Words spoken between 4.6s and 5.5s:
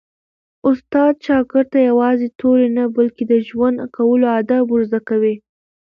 ور زده کوي.